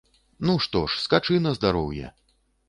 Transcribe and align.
Ну, 0.49 0.55
што 0.65 0.81
ж, 0.93 0.97
скачы 1.03 1.37
на 1.45 1.53
здароўе. 1.59 2.11